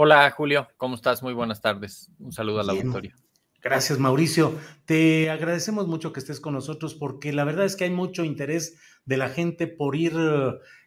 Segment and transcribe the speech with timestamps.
[0.00, 1.24] Hola Julio, ¿cómo estás?
[1.24, 2.12] Muy buenas tardes.
[2.20, 3.16] Un saludo al auditorio.
[3.60, 4.56] Gracias Mauricio.
[4.84, 8.78] Te agradecemos mucho que estés con nosotros porque la verdad es que hay mucho interés
[9.06, 10.12] de la gente por ir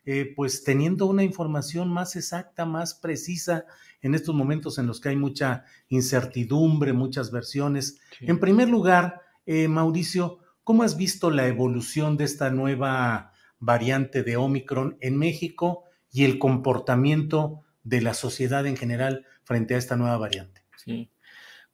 [0.06, 3.66] eh, pues teniendo una información más exacta, más precisa
[4.02, 8.00] en estos momentos en los que hay mucha incertidumbre, muchas versiones.
[8.18, 8.28] Sí.
[8.30, 14.38] En primer lugar, eh, Mauricio, ¿cómo has visto la evolución de esta nueva variante de
[14.38, 20.18] Omicron en México y el comportamiento de la sociedad en general frente a esta nueva
[20.18, 20.64] variante?
[20.78, 21.10] Sí.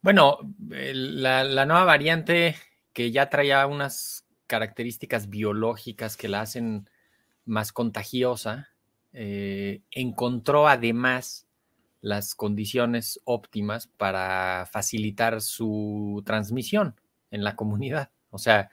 [0.00, 2.56] Bueno, la nueva variante
[2.92, 6.90] que ya traía unas características biológicas que la hacen
[7.44, 8.70] más contagiosa,
[9.12, 11.46] eh, encontró además
[12.00, 16.94] las condiciones óptimas para facilitar su transmisión
[17.30, 18.10] en la comunidad.
[18.30, 18.70] O sea,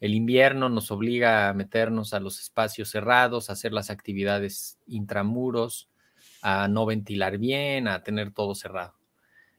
[0.00, 5.88] el invierno nos obliga a meternos a los espacios cerrados, a hacer las actividades intramuros,
[6.44, 8.94] a no ventilar bien, a tener todo cerrado.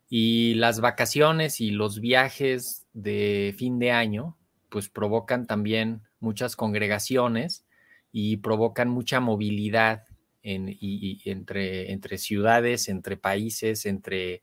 [0.09, 4.38] Y las vacaciones y los viajes de fin de año,
[4.69, 7.66] pues provocan también muchas congregaciones
[8.12, 10.03] y provocan mucha movilidad
[10.44, 14.41] en- y- entre, entre ciudades, entre países, entre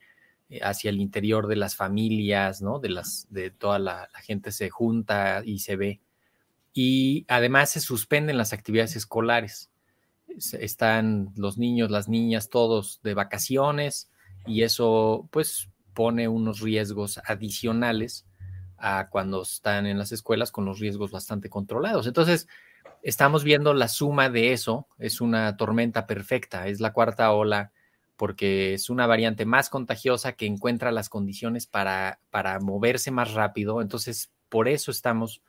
[0.51, 2.79] eh, hacia el interior de las familias, ¿no?
[2.81, 6.01] De las, de toda la gente se junta y se ve.
[6.75, 9.72] Y además se suspenden las actividades escolares.
[10.37, 14.11] Es- Están los niños, las niñas, todos de vacaciones
[14.47, 18.27] y eso pues pone unos riesgos adicionales
[18.79, 22.07] a cuando están en las escuelas con los riesgos bastante controlados.
[22.07, 22.49] Entonces,
[23.03, 27.73] estamos viendo la suma de eso, es una tormenta perfecta, es la cuarta ola
[28.17, 33.81] porque es una variante más contagiosa que encuentra las condiciones para, para moverse más rápido.
[33.83, 35.43] Entonces, por eso estamos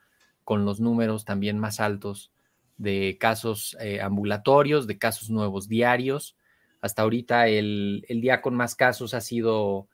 [0.43, 2.31] con los números también más altos
[2.83, 6.35] de casos eh, ambulatorios, de casos nuevos diarios.
[6.81, 9.87] Hasta ahorita el, el día con más casos ha sido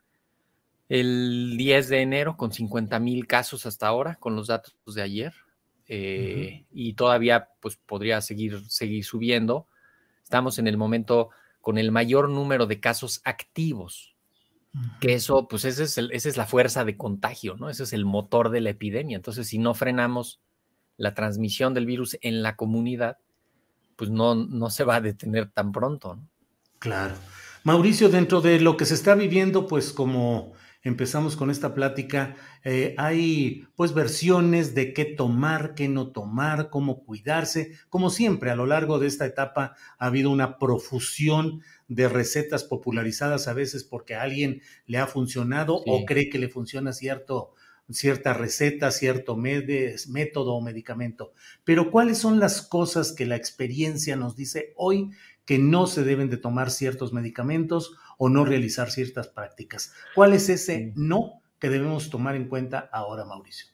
[0.89, 5.33] el 10 de enero, con 50 mil casos hasta ahora, con los datos de ayer.
[5.88, 9.67] Eh, Y todavía pues, podría seguir, seguir subiendo.
[10.23, 11.29] Estamos en el momento
[11.61, 14.16] con el mayor número de casos activos,
[15.01, 17.69] que eso, pues ese es el- esa es la fuerza de contagio, ¿no?
[17.69, 19.16] Ese es el motor de la epidemia.
[19.17, 20.39] Entonces, si no frenamos
[20.99, 23.17] la transmisión del virus en la comunidad,
[23.95, 26.29] pues no, no se va a detener tan pronto, ¿no?
[26.77, 27.15] Claro.
[27.63, 32.95] Mauricio, dentro de lo que se está viviendo, pues como empezamos con esta plática, eh,
[32.97, 37.73] hay pues versiones de qué tomar, qué no tomar, cómo cuidarse.
[37.89, 43.47] Como siempre, a lo largo de esta etapa ha habido una profusión de recetas popularizadas
[43.47, 45.83] a veces porque a alguien le ha funcionado Sí.
[45.87, 47.53] o cree que le funciona cierto,
[47.91, 51.33] cierta receta, cierto método o medicamento.
[51.63, 55.11] Pero ¿cuáles son las cosas que la experiencia nos dice hoy
[55.50, 59.93] que no se deben de tomar ciertos medicamentos o no realizar ciertas prácticas.
[60.14, 63.66] ¿Cuál es ese no que debemos tomar en cuenta ahora, Mauricio?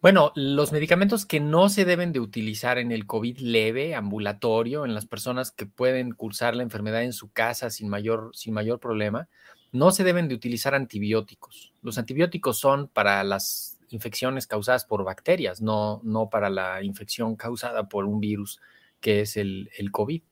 [0.00, 4.94] Bueno, los medicamentos que no se deben de utilizar en el COVID leve, ambulatorio, en
[4.94, 9.28] las personas que pueden cursar la enfermedad en su casa sin mayor, sin mayor problema,
[9.72, 11.72] no se deben de utilizar antibióticos.
[11.82, 17.88] Los antibióticos son para las infecciones causadas por bacterias, no, no para la infección causada
[17.88, 18.60] por un virus
[19.00, 20.22] que es el, el COVID.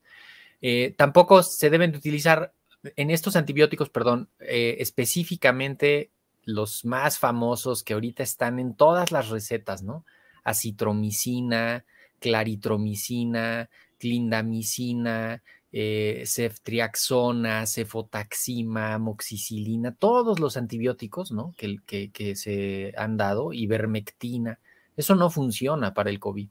[0.63, 2.55] Eh, tampoco se deben de utilizar
[2.97, 6.11] en estos antibióticos, perdón, eh, específicamente
[6.45, 10.05] los más famosos que ahorita están en todas las recetas, ¿no?
[10.45, 11.85] Acitromicina,
[12.19, 21.55] claritromicina, clindamicina, eh, ceftriaxona, cefotaxima, moxicilina, todos los antibióticos ¿no?
[21.57, 24.59] que, que, se han dado, ivermectina,
[24.97, 26.49] eso no funciona para el COVID.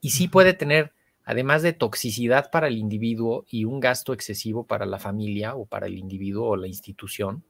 [0.00, 0.92] Y sí puede tener,
[1.24, 5.86] además de toxicidad para el individuo y un gasto excesivo para la familia o para
[5.86, 7.44] el individuo o la institución,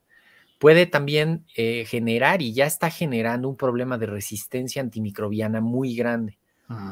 [0.59, 6.37] puede también eh, generar y ya está generando un problema de resistencia antimicrobiana muy grande,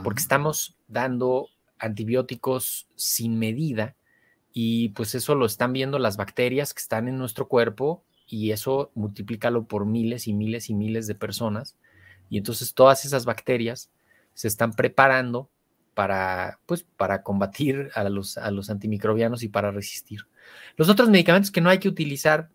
[0.06, 3.98] porque estamos dando antibióticos sin medida
[4.58, 8.90] y pues eso lo están viendo las bacterias que están en nuestro cuerpo y eso
[8.96, 11.76] multiplícalo por miles y miles y miles de personas
[12.30, 13.92] y entonces todas esas bacterias
[14.34, 15.50] se están preparando
[15.94, 20.22] para, pues, para combatir a los, a los antimicrobianos y para resistir.
[20.78, 22.50] Los otros medicamentos que no hay que utilizar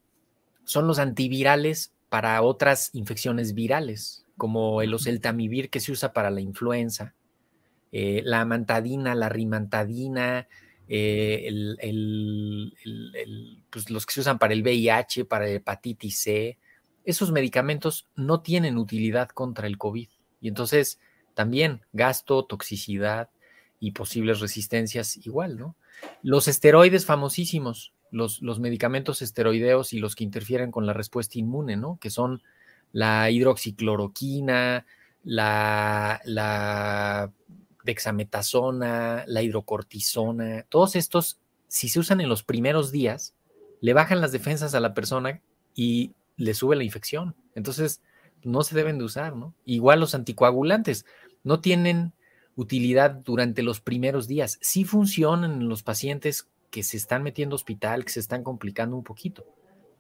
[0.65, 6.41] son los antivirales para otras infecciones virales, como el oseltamivir que se usa para la
[6.41, 7.15] influenza,
[7.93, 10.49] eh, la amantadina, la rimantadina,
[10.93, 11.49] eh,
[13.71, 16.59] pues los que se usan para el VIH, para la hepatitis C,
[17.05, 20.09] esos medicamentos no tienen utilidad contra el COVID.
[20.41, 20.99] Y entonces
[21.35, 23.31] también gasto, toxicidad
[23.79, 25.77] y posibles resistencias igual, ¿no?
[26.23, 31.77] Los esteroides famosísimos, los, los medicamentos esteroideos y los que interfieren con la respuesta inmune,
[31.77, 31.99] ¿no?
[32.01, 32.43] Que son
[32.91, 34.87] la hidroxicloroquina,
[35.23, 37.33] la, la
[37.85, 43.35] dexametasona, la hidrocortisona, todos estos, si se usan en los primeros días,
[43.81, 45.41] le bajan las defensas a la persona
[45.75, 47.35] y le sube la infección.
[47.55, 48.03] Entonces,
[48.43, 49.55] no se deben de usar, ¿no?
[49.65, 51.05] Igual los anticoagulantes
[51.45, 52.13] no tienen
[52.57, 54.59] utilidad durante los primeros días.
[54.61, 59.05] Sí funcionan en los pacientes que se están metiendo hospital, que se están complicando un
[59.05, 59.47] poquito,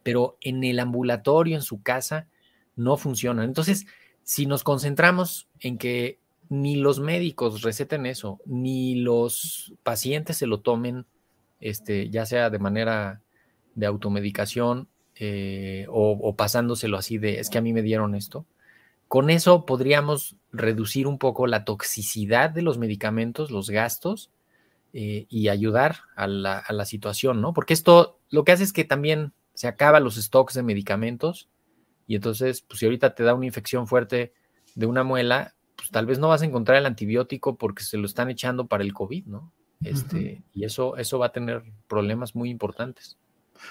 [0.02, 2.28] pero en el ambulatorio, en su casa,
[2.76, 3.46] no funcionan.
[3.46, 3.86] Entonces,
[4.22, 6.18] si nos concentramos en que
[6.50, 11.06] ni los médicos receten eso, ni los pacientes se lo tomen,
[11.60, 13.22] este, ya sea de manera
[13.76, 18.46] de automedicación eh, o, pasándoselo así de, es que a mí me dieron esto.
[19.06, 24.30] Con eso podríamos reducir un poco la toxicidad de los medicamentos, los gastos,
[24.92, 27.52] eh, y ayudar a la, a la, situación, ¿no?
[27.52, 31.48] Porque esto lo que hace es que también se acaban los stocks de medicamentos
[32.08, 34.32] y entonces, pues si ahorita te da una infección fuerte
[34.74, 38.04] de una muela, pues tal vez no vas a encontrar el antibiótico porque se lo
[38.04, 39.50] están echando para el COVID, ¿no?
[39.82, 43.16] Este, Y eso, eso va a tener problemas muy importantes.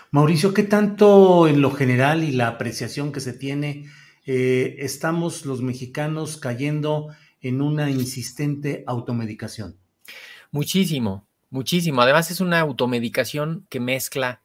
[0.09, 3.85] Mauricio, ¿qué tanto en lo general y la apreciación que se tiene
[4.25, 7.09] eh, estamos los mexicanos cayendo
[7.41, 9.77] en una insistente automedicación?
[10.49, 12.01] Muchísimo, muchísimo.
[12.01, 14.41] Además es una automedicación que mezcla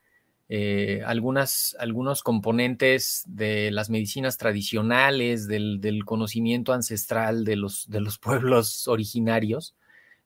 [0.49, 8.19] eh, algunas, algunos componentes de las medicinas tradicionales, del, conocimiento ancestral de los, de los
[8.21, 9.75] pueblos originarios,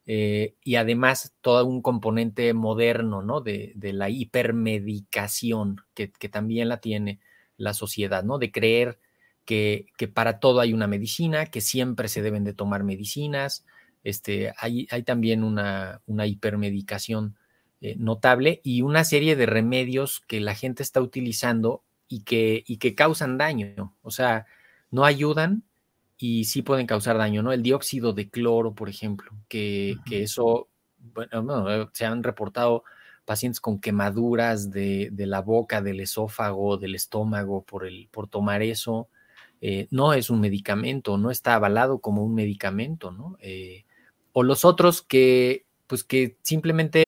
[0.07, 3.41] eh, y además todo un componente moderno, ¿no?
[3.41, 7.21] De, la hipermedicación, que, también la tiene
[7.57, 8.39] la sociedad, ¿no?
[8.39, 8.99] De creer
[9.45, 13.65] que, que, para todo hay una medicina, que siempre se deben de tomar medicinas.
[14.03, 17.37] Este, hay, hay también una, una hipermedicación
[17.81, 22.79] eh, notable y una serie de remedios que la gente está utilizando y que, y
[22.79, 23.95] que causan daño.
[24.03, 24.47] O sea,
[24.91, 25.63] no ayudan
[26.17, 27.53] y sí pueden causar daño, ¿no?
[27.53, 30.69] El dióxido de cloro, por ejemplo, que, que eso,
[31.15, 32.83] bueno, eh, se han reportado
[33.25, 38.63] pacientes con quemaduras de, de, la boca, del esófago, del estómago por, el, por tomar
[38.63, 39.09] eso.
[39.61, 43.37] Eh, no es un medicamento, no está avalado como un medicamento, ¿no?
[44.33, 47.08] o los otros que, pues que simplemente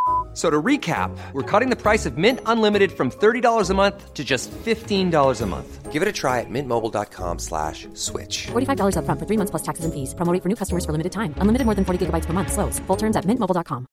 [0.33, 4.23] So to recap, we're cutting the price of Mint Unlimited from $30 a month to
[4.23, 5.91] just $15 a month.
[5.91, 8.47] Give it a try at mintmobile.com slash switch.
[8.47, 10.15] $45 up front for three months plus taxes and fees.
[10.15, 11.35] Promo for new customers for limited time.
[11.39, 12.53] Unlimited more than 40 gigabytes per month.
[12.53, 12.79] Slows.
[12.87, 13.87] Full terms at mintmobile.com.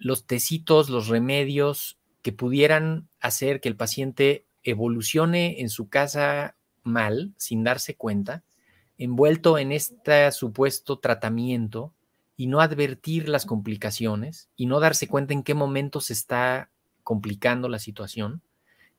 [0.00, 7.32] Los tecitos, los remedios que pudieran hacer que el paciente evolucione en su casa mal,
[7.36, 8.42] sin darse cuenta,
[8.96, 11.94] envuelto en este supuesto tratamiento
[12.38, 16.70] y no advertir las complicaciones y no darse cuenta en qué momento se está
[17.02, 18.42] complicando la situación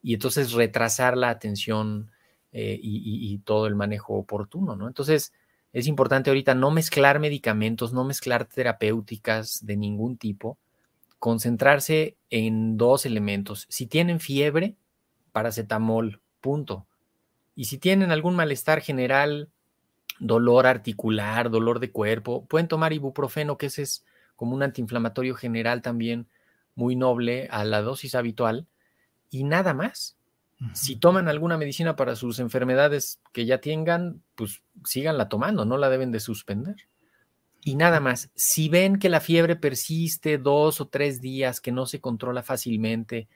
[0.03, 2.11] y entonces retrasar la atención
[2.51, 4.87] eh, y, todo el manejo oportuno, ¿no?
[4.87, 5.31] Entonces,
[5.71, 10.57] es importante ahorita no mezclar medicamentos, no mezclar terapéuticas de ningún tipo,
[11.17, 13.67] concentrarse en dos elementos.
[13.69, 14.75] Si tienen fiebre,
[15.31, 16.87] paracetamol, punto.
[17.55, 19.49] Y si tienen algún malestar general,
[20.19, 25.81] dolor articular, dolor de cuerpo, pueden tomar ibuprofeno, que ese es como un antiinflamatorio general
[25.81, 26.27] también
[26.75, 28.67] muy noble a la dosis habitual,
[29.29, 30.15] y nada más.
[30.73, 35.89] Si toman alguna medicina para sus enfermedades que ya tengan, pues síganla tomando, no la
[35.89, 36.75] deben de suspender.
[37.63, 41.85] Y nada más, si ven que la fiebre persiste dos o tres días, que no
[41.85, 43.29] se controla fácilmente,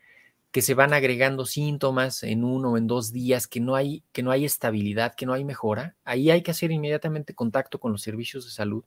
[0.53, 4.21] que se van agregando síntomas en uno o en dos días, que no hay, que
[4.21, 8.03] no hay estabilidad, que no hay mejora, ahí hay que hacer inmediatamente contacto con los
[8.03, 8.85] servicios de salud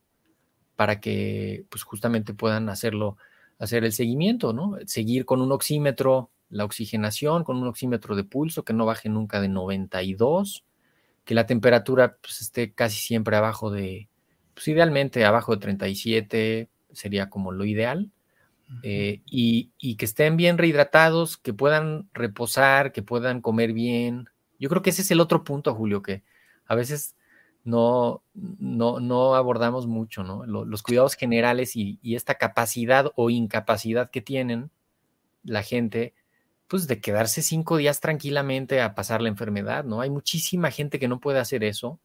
[0.76, 3.16] para que pues justamente puedan hacerlo,
[3.58, 4.76] hacer el seguimiento, ¿no?
[4.86, 9.40] Seguir con un oxímetro la oxigenación con un oxímetro de pulso que no baje nunca
[9.40, 10.64] de 92,
[11.24, 14.08] que la temperatura pues, esté casi siempre abajo de,
[14.54, 18.12] pues idealmente abajo de 37 sería como lo ideal,
[18.82, 24.28] eh, y, que estén bien rehidratados, que puedan reposar, que puedan comer bien.
[24.58, 26.22] Yo creo que ese es el otro punto, Julio, que
[26.66, 27.14] a veces
[27.64, 30.44] no, no, no abordamos mucho, ¿no?
[30.46, 34.70] Los, cuidados generales y, y, esta capacidad o incapacidad que tienen
[35.44, 36.14] la gente
[36.68, 40.00] pues de quedarse cinco días tranquilamente a pasar la enfermedad, ¿no?
[40.00, 42.00] Hay muchísima gente que no puede hacer eso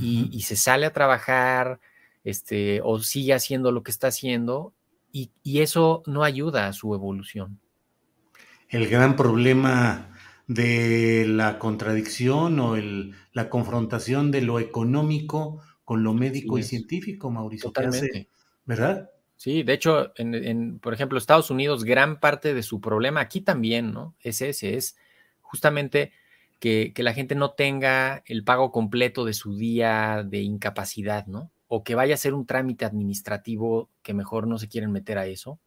[0.00, 1.78] y, se sale a trabajar,
[2.24, 4.72] este, o sigue haciendo lo que está haciendo
[5.12, 7.60] y, eso no ayuda a su evolución.
[8.68, 10.16] El gran problema
[10.46, 17.30] de la contradicción o el, la confrontación de lo económico con lo médico y científico,
[17.30, 17.70] Mauricio.
[17.70, 18.28] Totalmente.
[18.64, 19.10] ¿Verdad?
[19.36, 23.92] Sí, de hecho, en, por ejemplo, Estados Unidos, gran parte de su problema, aquí también,
[23.92, 24.14] ¿no?
[24.20, 24.96] Es ese, es
[25.40, 26.12] justamente
[26.62, 31.50] que, la gente no tenga el pago completo de su día de incapacidad, ¿no?
[31.74, 35.26] O que vaya a ser un trámite administrativo que mejor no se quieren meter a
[35.26, 35.58] eso,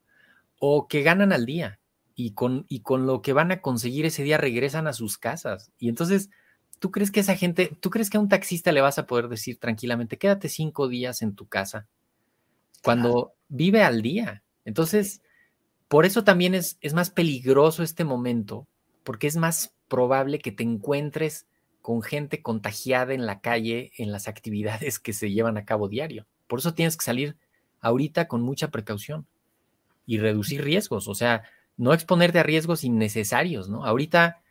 [0.60, 1.80] o que ganan al día
[2.14, 5.72] y con, y con lo que van a conseguir ese día regresan a sus casas.
[5.80, 6.30] Y entonces,
[6.78, 9.30] ¿tú crees que esa gente, tú crees que a un taxista le vas a poder
[9.30, 11.88] decir tranquilamente, quédate cinco días en tu casa?
[12.84, 14.44] Cuando vive al día.
[14.64, 15.24] Entonces,
[15.88, 18.68] por eso también es, es más peligroso este momento,
[19.04, 21.48] porque es más probable que te encuentres
[21.86, 26.26] con gente contagiada en la calle en las actividades que se llevan a cabo diario.
[26.48, 27.38] Por eso tienes que salir
[27.80, 29.28] ahorita con mucha precaución
[30.08, 31.44] y reducir riesgos, o sea,
[31.78, 33.86] no exponerte a riesgos innecesarios, ¿no?
[33.86, 34.42] Ahorita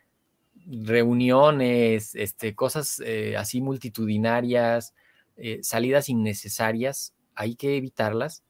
[0.64, 4.94] reuniones, este, cosas eh, así multitudinarias,
[5.36, 8.44] eh, salidas innecesarias, hay que evitarlas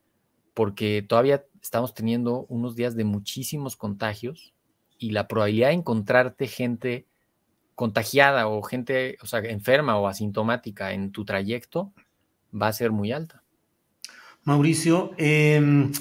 [0.52, 4.52] porque todavía estamos teniendo unos días de muchísimos contagios
[4.98, 7.06] y la probabilidad de encontrarte gente
[7.74, 11.92] contagiada o gente, o sea, enferma o asintomática en tu trayecto
[12.52, 13.42] va a ser muy alta.
[14.44, 15.92] Mauricio, em,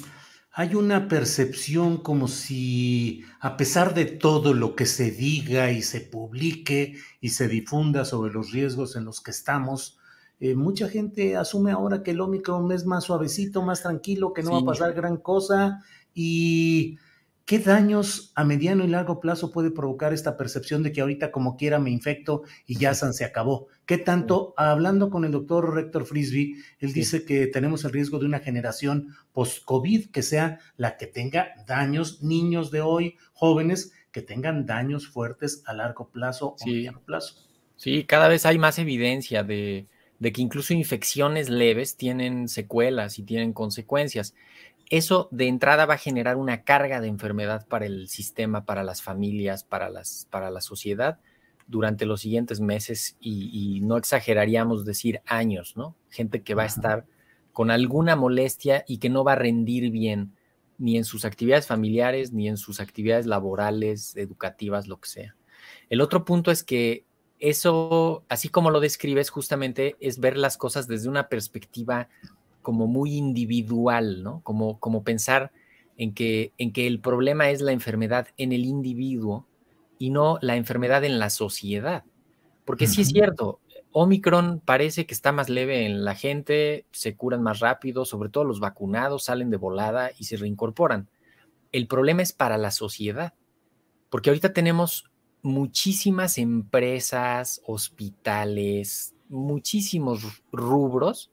[0.52, 6.00] hay una percepción como si, a pesar de todo lo que se diga y se
[6.00, 9.98] publique y se difunda sobre los riesgos en los que estamos,
[10.40, 14.52] eh, mucha gente asume ahora que el Omicron es más suavecito, más tranquilo, que no
[14.52, 15.82] va a pasar gran cosa.
[16.12, 16.98] ¿Y
[17.44, 21.56] qué daños a mediano y largo plazo puede provocar esta percepción de que ahorita como
[21.56, 23.68] quiera me infecto y ya se acabó?
[23.86, 24.54] ¿Qué tanto?
[24.56, 29.14] Hablando con el doctor Rector Frisby, él dice que tenemos el riesgo de una generación
[29.32, 35.62] post-COVID que sea la que tenga daños, niños de hoy, jóvenes, que tengan daños fuertes
[35.66, 37.34] a largo plazo o mediano plazo.
[37.76, 43.24] Sí, cada vez hay más evidencia de, de que incluso infecciones leves tienen secuelas y
[43.24, 44.34] tienen consecuencias.
[44.90, 49.02] Eso de entrada va a generar una carga de enfermedad para el sistema, para las
[49.02, 51.18] familias, para, las, para la sociedad
[51.66, 55.96] durante los siguientes meses y, no exageraríamos decir años, ¿no?
[56.10, 57.06] Gente que va a estar
[57.52, 60.32] con alguna molestia y que no va a rendir bien
[60.76, 65.36] ni en sus actividades familiares, ni en sus actividades laborales, educativas, lo que sea.
[65.88, 67.04] El otro punto es que
[67.38, 72.08] eso, así como lo describes, justamente es ver las cosas desde una perspectiva
[72.64, 74.40] como muy individual, ¿no?
[74.42, 75.52] Como, como pensar
[75.96, 79.46] en que, en que el problema es la enfermedad en el individuo
[79.98, 82.02] y no la enfermedad en la sociedad.
[82.64, 83.60] Porque sí es cierto,
[83.92, 88.42] Omicron parece que está más leve en la gente, se curan más rápido, sobre todo
[88.42, 91.08] los vacunados salen de volada y se reincorporan.
[91.70, 93.34] El problema es para la sociedad,
[94.08, 95.04] porque ahorita tenemos
[95.42, 101.30] muchísimas empresas, hospitales, muchísimos rubros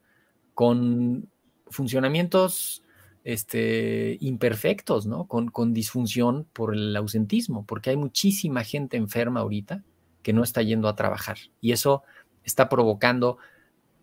[0.61, 1.27] con
[1.71, 2.83] funcionamientos
[3.23, 5.25] este, imperfectos, ¿no?
[5.25, 9.83] Con, disfunción por el ausentismo, porque hay muchísima gente enferma ahorita
[10.21, 11.37] que no está yendo a trabajar.
[11.61, 12.03] Y eso
[12.43, 13.39] está provocando,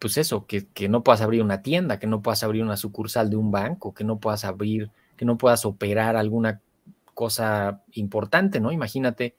[0.00, 3.30] pues eso, que, que, no puedas abrir una tienda, que no puedas abrir una sucursal
[3.30, 6.60] de un banco, que no puedas abrir, que no puedas operar alguna
[7.14, 8.72] cosa importante, ¿no?
[8.72, 9.36] Imagínate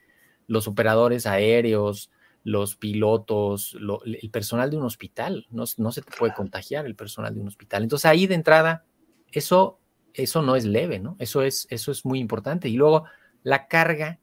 [0.48, 2.12] los operadores aéreos,
[2.44, 7.42] los pilotos, el personal de un hospital, no, se te puede contagiar el personal de
[7.42, 7.84] un hospital.
[7.84, 8.86] Entonces ahí de entrada,
[9.32, 9.80] eso,
[10.14, 11.16] eso no es leve, ¿no?
[11.20, 12.70] Eso es, eso es muy importante.
[12.70, 13.06] Y luego
[13.44, 14.20] la carga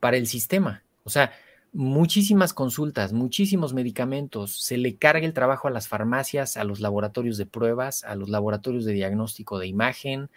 [0.00, 1.32] para el sistema, o sea,
[1.72, 7.36] muchísimas consultas, muchísimos medicamentos, se le carga el trabajo a las farmacias, a los laboratorios
[7.36, 10.30] de pruebas, a los laboratorios de diagnóstico de imagen,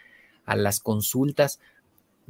[0.44, 1.60] a las consultas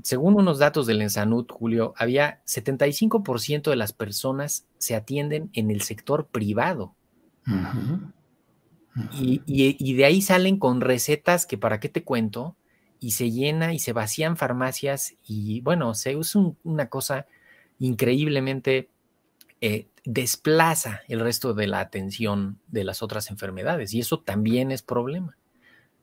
[0.02, 5.82] según unos datos del Ensanud, Julio, había 75% de las personas se atienden en el
[5.82, 6.94] sector privado.
[9.12, 12.56] Y, de ahí salen con recetas que para qué te cuento,
[13.00, 17.26] y se llena y se vacían farmacias y bueno, se usa una cosa
[17.80, 18.90] increíblemente
[19.60, 24.82] eh, desplaza el resto de la atención de las otras enfermedades y eso también es
[24.82, 25.36] problema.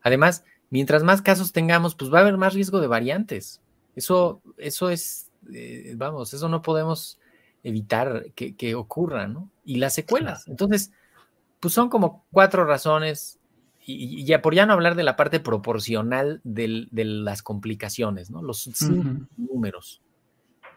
[0.02, 3.62] Además, mientras más casos tengamos, pues va a haber más riesgo de variantes.
[3.96, 7.20] Eso, eso es, eh, vamos, eso no podemos
[7.64, 9.52] evitar que, ocurra, ¿no?
[9.66, 10.48] Y las secuelas.
[10.48, 10.92] Entonces,
[11.60, 13.40] pues son como cuatro razones,
[13.86, 18.42] y, ya por ya no hablar de la parte proporcional de las complicaciones, ¿no?
[18.42, 18.70] Los
[19.38, 20.02] números.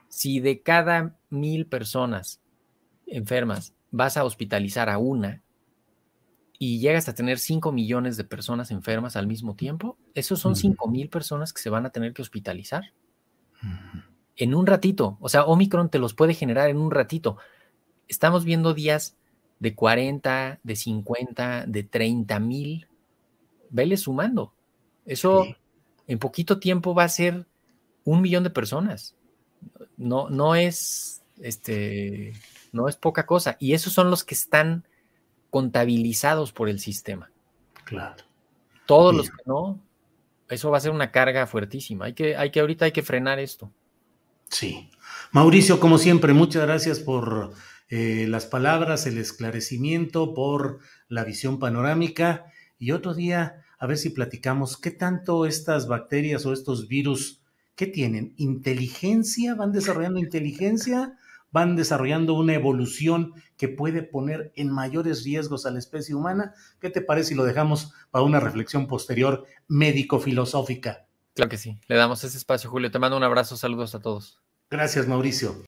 [0.08, 2.40] Si de cada mil personas
[3.06, 5.42] enfermas vas a hospitalizar a una
[6.58, 10.88] y llegas a tener cinco millones de personas enfermas al mismo tiempo, esos son cinco
[10.88, 12.92] mil personas que se van a tener que hospitalizar
[14.36, 15.18] en un ratito.
[15.20, 17.36] O sea, Omicron te los puede generar en un ratito.
[18.08, 19.16] Estamos viendo días
[19.58, 22.88] de 40, de 50, de 30 mil.
[23.70, 24.52] Vele sumando.
[25.06, 25.46] Eso
[26.06, 27.46] en poquito tiempo va a ser
[28.04, 29.14] un millón de personas.
[29.96, 32.32] No, no es este,
[32.72, 33.56] no es poca cosa.
[33.58, 34.84] Y esos son los que están
[35.50, 37.30] contabilizados por el sistema.
[37.84, 38.24] Claro.
[38.86, 39.78] Todos los que no,
[40.52, 42.06] eso va a ser una carga fuertísima.
[42.06, 43.72] Hay que, hay que ahorita hay que frenar esto.
[44.48, 44.90] Sí.
[45.32, 47.52] Mauricio, como siempre, muchas gracias por
[47.88, 52.46] eh, las palabras, el esclarecimiento, por la visión panorámica.
[52.78, 57.42] Y otro día, a ver si platicamos qué tanto estas bacterias o estos virus,
[57.74, 58.34] ¿qué tienen?
[58.36, 59.54] ¿Inteligencia?
[59.54, 61.16] ¿Van desarrollando inteligencia?
[61.52, 66.54] Van desarrollando una evolución que puede poner en mayores riesgos a la especie humana.
[66.80, 71.06] ¿Qué te parece si lo dejamos para una reflexión posterior médico-filosófica?
[71.34, 72.90] Claro que sí, le damos ese espacio, Julio.
[72.90, 74.42] Te mando un abrazo, saludos a todos.
[74.70, 75.64] Gracias, Mauricio.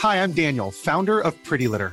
[0.00, 1.92] Hi, I'm Daniel, founder of Pretty Litter.